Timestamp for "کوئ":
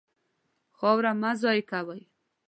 1.71-2.01